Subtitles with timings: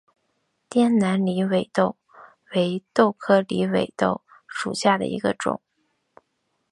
[0.67, 1.95] 滇南狸尾豆
[2.55, 5.61] 为豆科狸尾豆属下的一个种。